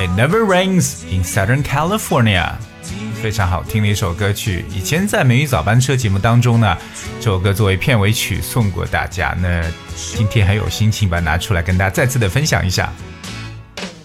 [0.00, 2.54] It never rains in Southern California.
[3.22, 6.76] 非常好听的一首歌曲以前在美语早班车节目当中呢，
[7.20, 9.36] 这首歌作为片尾曲送过大家。
[9.40, 9.62] 那
[9.94, 12.92] 今天还有心情把它拿出来跟大家再次的分享一下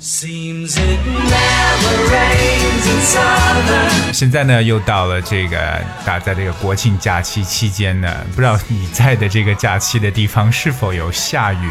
[0.00, 4.12] Seems it never rains in summer.
[4.12, 5.58] 现在呢，又到了这个
[6.06, 11.70] 大家在这个国庆假期期间呢，不知道你在的这个假期的地方是否有下雨？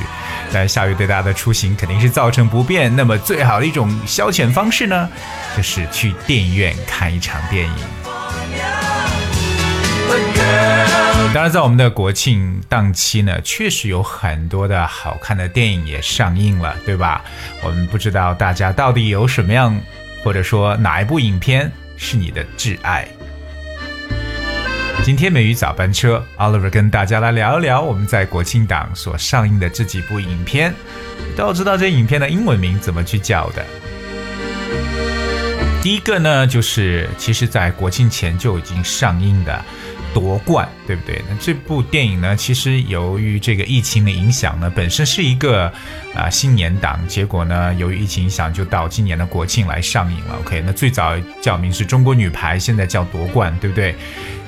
[0.51, 2.93] 但下雨对大家的出行肯定是造成不便。
[2.93, 5.09] 那么最好的一种消遣方式呢，
[5.55, 7.96] 就是去电影院看一场电影。
[11.33, 17.23] 当然，在我们的国庆档期呢，确实有很多的好看的电影也上映了，对吧？
[17.61, 19.79] 我们不知道大家到底有什么样，
[20.23, 23.07] 或者说哪一部影片是你的挚爱。
[25.03, 30.73] 今天美语早班车，Oliver 跟大家来聊一聊我们在国庆档所上映的这几部影片。
[31.35, 33.63] 都要知道这影片的英文名怎么去叫的。
[35.83, 39.63] 第一个呢，就是其实在国庆前就已经上映的
[40.16, 41.22] 《夺冠》，对不对？
[41.28, 45.72] 那这部电影呢，其实由于这个疫情的影响呢，本身是一个
[46.14, 50.36] 啊、新年档，结果呢，由于疫情影响，就到今年的国庆来上映了。
[50.40, 53.94] OK，那最早叫名是中国女排，现在叫夺冠，对不对？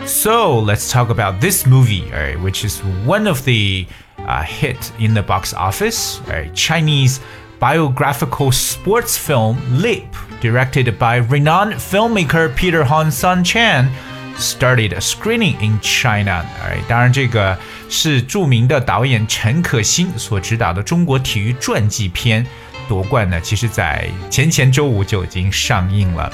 [0.06, 3.86] So let's talk about this movie, alright, which is one of the
[4.26, 7.20] uh, hit in the box office, alright, Chinese
[7.58, 13.88] biographical sports film Leap, directed by renowned filmmaker Peter Hon Sun Chan,
[14.39, 16.43] started screening in China。
[16.63, 17.57] 哎，当然这个
[17.89, 22.45] 是著名的导演陈可辛所执导的中国体育传记片。
[22.89, 26.29] 夺冠呢，其实在前前周五就已经上映了。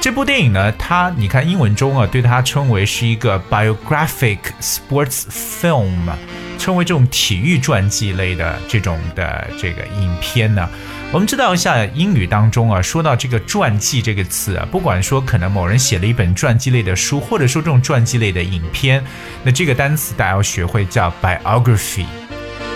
[0.00, 6.10] 这部电影呢，它你看英文中啊，对它称为是一个 biographic sports film，
[6.58, 10.66] 称为这种体育传记类的这种的这个影片呢。
[11.12, 19.04] 我们知道一下英语当中啊，说到这个传记这个词啊，不管说可能某人写了一本传记类的书，或者说这种传记类的影片，
[19.42, 22.06] 那这个单词大家要学会叫 biography。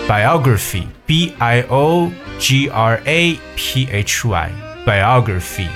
[0.08, 2.10] biography, b i o
[2.40, 4.52] g r a p h y,
[4.86, 5.68] biography。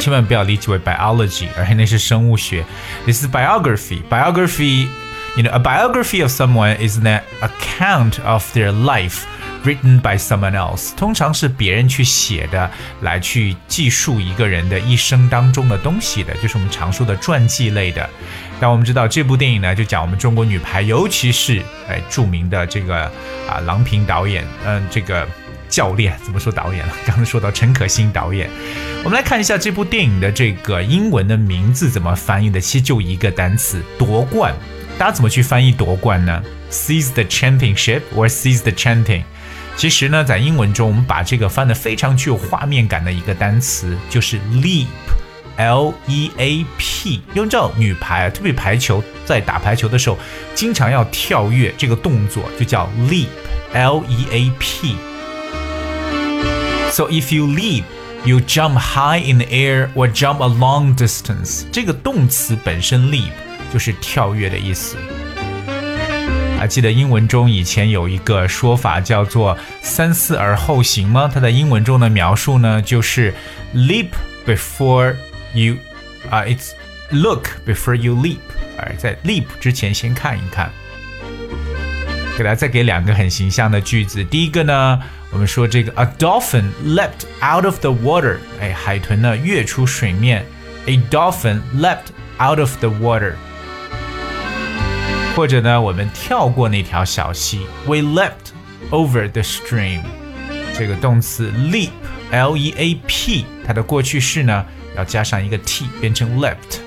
[0.00, 2.64] 千万不要理解为 biology，而那是生物学。
[3.04, 4.02] This is biography.
[4.08, 4.86] Biography,
[5.36, 9.24] you know, a biography of someone is an account of their life
[9.63, 10.95] Written by someone else.
[10.95, 12.69] 通常是别人去写的，
[13.01, 18.09] 来去记述一个人的一生当中的东西的，就是我们常说的传记类的。
[18.59, 23.03] 但我们知道这部电影呢，就讲我们中国女排，尤其是哎著名的这个
[23.49, 25.27] 啊郎平导演，嗯，这个
[25.67, 26.93] 教练怎么说导演了？
[27.05, 28.49] 刚才说到陈可辛导演，
[29.03, 34.53] 我们来看一下这部电影的这个英文的名字怎么翻译的，其实就一个单词“夺冠”。
[34.97, 36.41] 大家怎么去翻译“夺冠”呢
[36.71, 39.23] ？Seize the championship or seize the champion？
[39.75, 44.87] 其实呢，在英文中，我们把这个翻得非常具有画面感的一个单词就是 leap。
[45.55, 50.17] L E A P，因为知道女排，特别排球，在打排球的时候，
[50.55, 54.95] 经常要跳跃，这个动作就叫 leap，L E A P。
[56.89, 57.83] So if you leap,
[58.25, 61.65] you jump high in the air or jump a long distance。
[61.71, 63.33] 这个动词本身 leap
[63.71, 64.97] 就是跳跃的意思。
[66.62, 71.30] 还记得英文中以前有一个说法叫做“三思而后行”吗？
[71.32, 73.32] 它在英文中的描述呢，就是
[73.74, 74.08] leap
[74.44, 75.14] before
[75.54, 75.76] you，
[76.28, 76.74] 啊、i t s
[77.10, 78.38] look before you leap，
[78.76, 80.70] 而在 leap 之前先看一看。
[82.36, 84.22] 给大家再给两个很形象的句子。
[84.24, 85.00] 第一个呢，
[85.30, 90.44] 我们说这个 a dolphin leapt out of the water，哎，海豚呢跃出水面。
[90.86, 92.10] A dolphin leapt
[92.40, 93.34] out of the water。
[95.35, 98.53] 或者呢，我们跳过那条小溪，We leapt
[98.91, 100.01] over the stream。
[100.77, 104.63] 这个动词 leap，L E A P，它的过去式呢
[104.95, 106.77] 要加上一个 t，变成 leapt。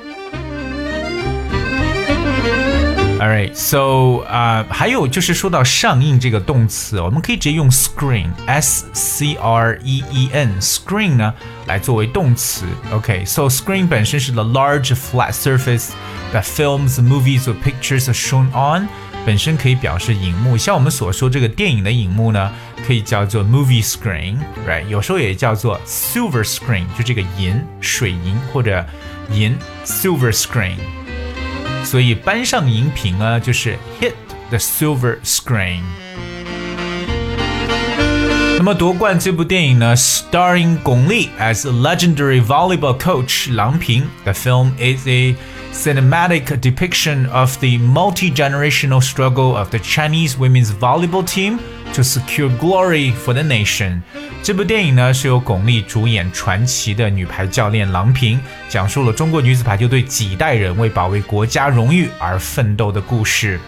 [3.25, 11.31] Alright, so 啊、uh,，还有就是说到上映这个动词，我们可以直接用 screen，s c r e e n，screen 呢
[11.67, 12.65] 来作为动词。
[12.91, 15.89] OK，so、okay, screen 本身是 the large flat surface
[16.33, 18.87] that films, movies or pictures are shown on，
[19.23, 20.57] 本身可以表示荧幕。
[20.57, 22.51] 像我们所说这个电影的荧幕呢，
[22.87, 24.87] 可以叫做 movie screen，right？
[24.87, 28.83] 有时候也叫做 silver screen，就这个银水银或者
[29.31, 30.77] 银 silver screen。
[31.86, 34.12] 所以搬上荧屏啊，就是 hit
[34.50, 35.82] the silver screen。
[38.58, 44.08] 那么夺冠这部电影呢，starring 巩俐 as legendary volleyball coach 郎平。
[44.24, 45.36] The film is a
[45.72, 51.60] cinematic depiction of the multi-generational struggle of the Chinese women's volleyball team。
[51.96, 54.00] To secure glory for the nation。
[54.42, 58.38] 这部电影呢是由巩俐主演，传奇的女排教练郎平
[58.68, 63.58] 讲述了中国女子排球队几代人为保卫国家荣誉而奋斗的故事。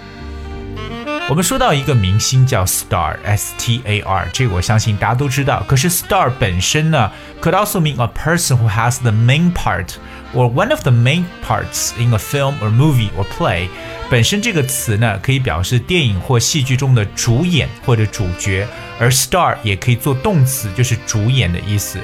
[1.28, 5.62] 我们说到一个明星叫 star，s t a r，这个我相信大家都知道。
[5.68, 7.10] 可是 star 本身呢
[7.42, 9.88] ，could also mean a person who has the main part
[10.34, 13.68] or one of the main parts in a film or movie or play。
[14.08, 18.66] 本身这个词呢，可以表示电影或戏剧中的主演或者主角，
[18.98, 21.98] 而 star 也可以做动词，就是主演的意思。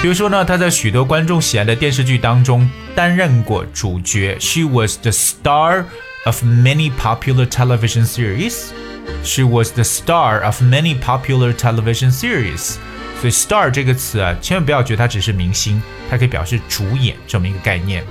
[0.00, 5.84] 比如说呢，他在许多观众喜爱的电视剧当中担任过主角，She was the star。
[6.24, 8.72] Of many popular television series.
[9.22, 12.76] She was the star of many popular television series.
[13.20, 15.80] 所以 star 这个词啊，千万不要觉得它只是明星，
[16.10, 18.04] 它可以表示主演这么一个概念。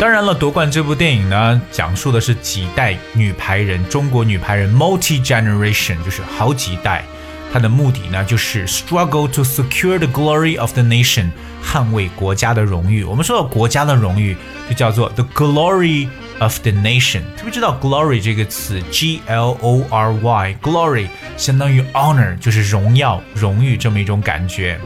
[0.00, 7.04] 当然了，夺冠这部电影呢，讲述的是几代女排人，中国女排人 multi generation，就是好几代。
[7.52, 11.30] 它的目的呢，就是 struggle to secure the glory of the nation，
[11.64, 13.04] 捍卫国家的荣誉。
[13.04, 14.36] 我们说到国家的荣誉，
[14.68, 16.08] 就叫做 the glory
[16.38, 17.20] of the nation。
[17.36, 24.80] 特别知道 glory 这个词，G L O R Y，glory 相当于 honor，就是荣耀、荣誉这么一种感觉。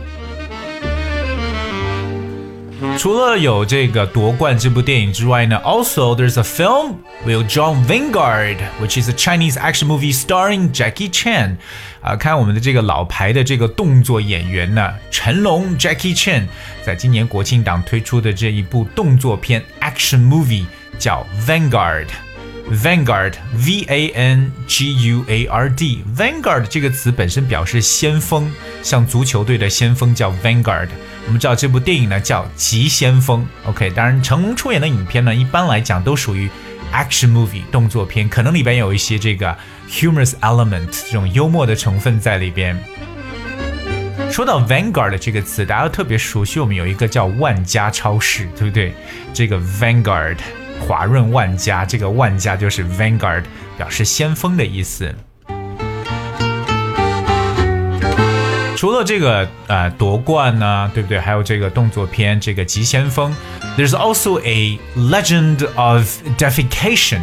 [2.97, 6.95] 除了有这个夺冠这部电影之外呢，also there's a film
[7.25, 11.57] with John Vanguard, which is a Chinese action movie starring Jackie Chan。
[12.01, 16.43] 啊，看我们的这个老牌的这个动作演员呢，成龙 Jackie Chan，
[16.81, 20.65] 在今年国庆档推出的这一部动作片 action movie
[20.97, 24.53] 叫 Vanguard。Vanguard, V-A-N-G-U-A-R-D,
[26.15, 28.51] Vanguard 这个词本身表示先锋，
[28.84, 30.90] 像足球队的先锋叫 Vanguard。
[31.26, 33.90] 我们知道这部电影呢叫《急先锋》，OK。
[33.90, 36.48] 当然，成龙出演的影片呢，一般来讲都属于
[36.92, 39.56] action movie 动作片，可能里边有一些这个
[39.88, 42.78] humorous element 这种幽默的成分在里边。
[44.30, 48.92] 说到 Vanguard 这个词，大家都特别熟悉，我们有一个叫万家超市，对不对？
[49.32, 50.38] 这个 Vanguard
[50.80, 53.44] 华润万家，这个万家就是 Vanguard，
[53.78, 55.14] 表示先锋的意思。
[58.83, 61.19] 除了这个呃夺冠呢，对不对？
[61.19, 63.35] 还有这个动作片这个急先锋，
[63.77, 66.05] There's also a Legend of
[66.37, 67.21] Defecation,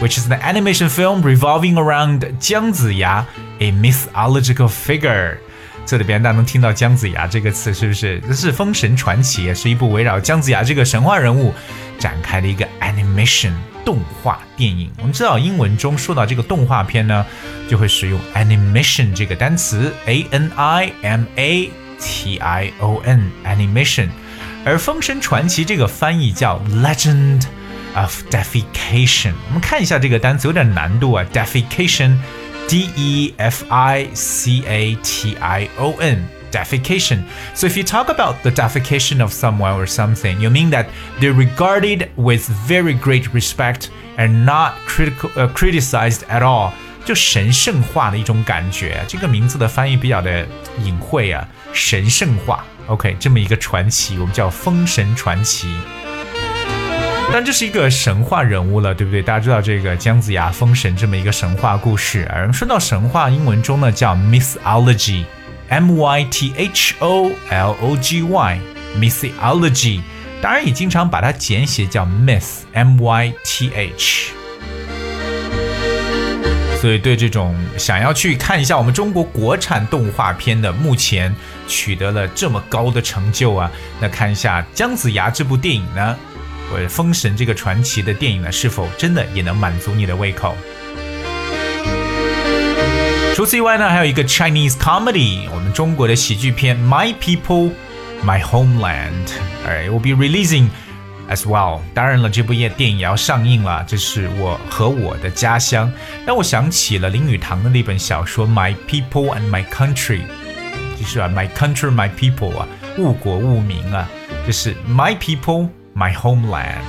[0.00, 3.24] which is an animation film revolving around 姜子牙，
[3.60, 5.38] a mythological figure。
[5.85, 8.19] 这里边大家能听到姜子牙这个词，是不是？
[8.27, 11.53] 这是《封神传奇》，是一部围绕姜子牙这个神话人物
[11.99, 13.51] 展开的一个 animation。
[13.83, 17.25] 动画电影，我们知道英文中说到这个动画片呢，
[17.67, 21.67] 就会使用 animation 这个单词，a n i m a
[21.99, 24.07] t i o n animation，
[24.63, 27.41] 而《封神传奇》这个翻译叫 Legend
[27.95, 29.33] of Defecation。
[29.47, 32.15] 我们看一下这个单词有点难度啊 defecation
[32.70, 37.22] ，defecation，d e f i c a t i o n。defecation.
[37.54, 40.86] So if you talk about the defecation of someone or something, you mean that
[41.20, 46.72] they're regarded with very great respect and not critical uh, criticized at all.
[47.04, 50.46] 就神圣化的一种感觉，这个名字的翻译比较的
[50.82, 52.64] 隐晦啊，神圣化。
[52.86, 55.68] OK，这么一个传奇，我们叫《封神传奇》。
[57.33, 59.21] 但这是一个神话人物了，对不对？
[59.21, 62.27] 大家知道这个姜子牙封神这么一个神话故事。
[62.29, 65.23] 而说到神话，英文中呢叫 mythology。
[65.69, 70.01] M Y T H O L O G Y，mythology，
[70.41, 74.33] 当然也经常把它简写叫 myth，M Y T H。
[76.81, 81.33] 所以对这种想要去看一下我们中国国产动画片的，目前
[81.69, 83.71] 取得了这么高的成就啊，
[84.01, 86.17] 那看一下姜子牙这部电影呢，
[86.71, 90.55] 或者封神这个传奇的电影呢，是否真的也能满足你的胃口？
[93.35, 97.71] 除此以外呢，还有一个 Chinese comedy，我们中国的喜剧片《My People,
[98.25, 99.27] My Homeland》
[99.65, 100.67] ，it will be releasing
[101.29, 101.79] as well。
[101.93, 105.91] 当然了，这部电电影也要上映了，这是我和我的家乡，
[106.25, 110.19] 让我想起了林语堂的那本小说《My People and My Country》，
[110.99, 114.07] 就是啊，My Country, My People 啊，误国误民啊，
[114.45, 116.80] 就是 My People, My Homeland。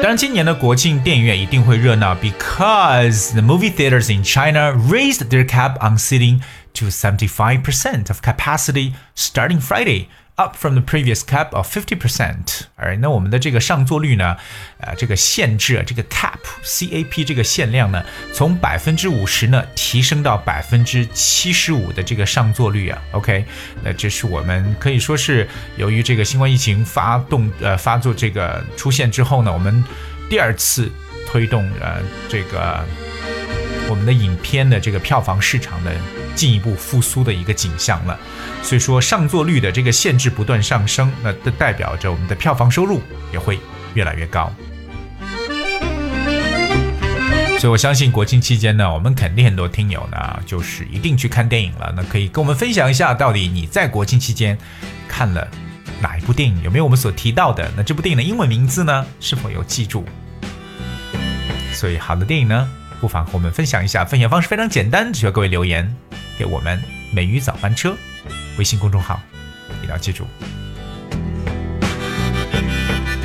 [0.00, 6.40] 当然，今年的国庆电影院一定会热闹，because the movie theaters in China raised their cap on seating
[6.74, 10.06] to 75% of capacity starting Friday,
[10.37, 12.61] Up from the previous cap of fifty percent。
[12.75, 14.37] 而那我们的这个上座率呢，
[14.79, 18.03] 呃，这个限制啊，这个 cap C A P 这个限量呢，
[18.33, 23.01] 从百分之五十呢提升到百分之七十五的这个上座率啊。
[23.11, 23.45] OK，
[23.83, 29.83] 那这是我们可以说是由于这个新冠疫情发动呃发作这个出现之后呢，我们
[30.29, 30.91] 第二次
[31.27, 32.85] 推动呃这个。
[33.89, 35.93] 我们的影片的这个票房市场的
[36.37, 38.17] 进一步复苏的一个景象了，
[38.61, 43.01] 所以说上座率的这个限制不断上升，那这代表着我们的票房收入
[43.33, 43.59] 也会
[43.95, 44.53] 越来越高。
[47.59, 51.91] 所以我相信国庆期间呢，我们肯定很多听友呢，就是一定去看电影了。
[51.97, 54.55] 那可以跟我们分享一下，到底你在国庆期间
[55.07, 55.47] 看了
[55.99, 56.61] 哪一部电影？
[56.61, 57.67] 有没有我们所提到的？
[57.75, 59.03] 那这部电影的英文名字呢？
[59.19, 60.05] 是否有记住？
[61.73, 62.69] 所以好的电影呢？
[63.01, 65.95] 不妨和我们分享一下，分享方式非常简单，只需要各位留言
[66.37, 67.95] 给我们美语早班车
[68.57, 69.19] 微信公众号，
[69.79, 70.25] 一定要记住。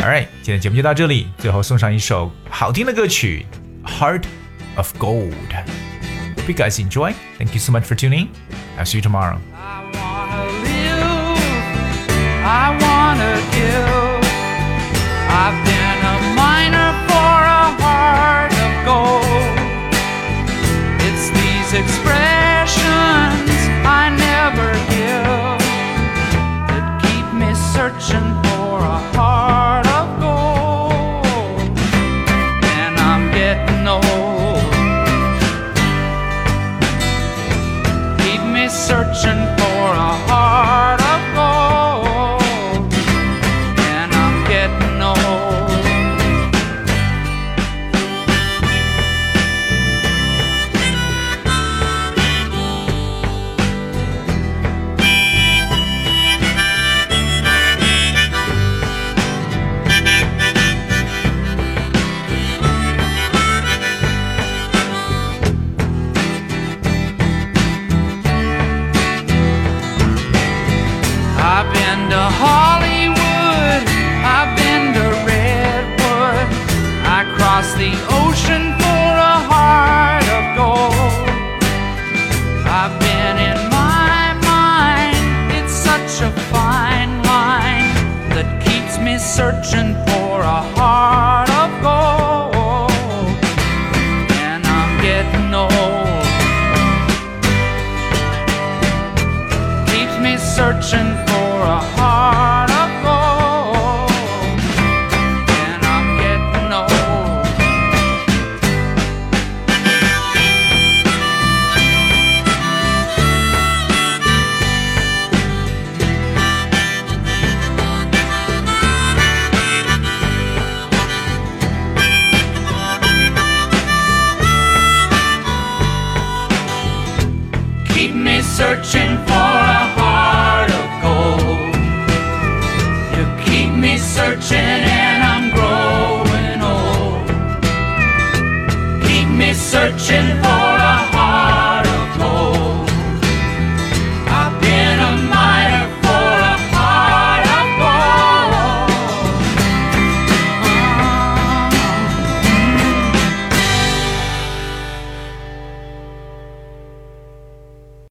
[0.00, 3.47] Alright，今天节目就到这里，最后送上一首好听的歌曲
[3.88, 4.25] 《Heart
[4.76, 5.33] of Gold》。
[6.37, 7.14] Hope you guys enjoy.
[7.38, 8.28] Thank you so much for tuning.
[8.76, 9.38] I'll see you tomorrow.
[21.75, 22.32] express
[28.12, 29.32] for a heart.